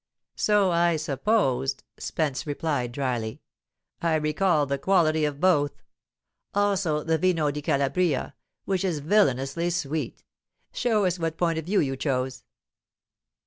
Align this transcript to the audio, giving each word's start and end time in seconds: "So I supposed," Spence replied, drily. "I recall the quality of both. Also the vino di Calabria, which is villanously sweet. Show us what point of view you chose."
"So 0.35 0.71
I 0.71 0.95
supposed," 0.95 1.83
Spence 1.99 2.47
replied, 2.47 2.91
drily. 2.91 3.39
"I 4.01 4.15
recall 4.15 4.65
the 4.65 4.79
quality 4.79 5.25
of 5.25 5.39
both. 5.39 5.83
Also 6.55 7.03
the 7.03 7.19
vino 7.19 7.51
di 7.51 7.61
Calabria, 7.61 8.33
which 8.65 8.83
is 8.83 8.97
villanously 8.97 9.69
sweet. 9.69 10.23
Show 10.73 11.05
us 11.05 11.19
what 11.19 11.37
point 11.37 11.59
of 11.59 11.65
view 11.67 11.81
you 11.81 11.95
chose." 11.95 12.43